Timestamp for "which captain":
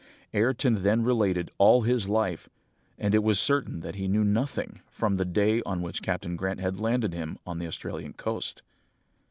5.83-6.35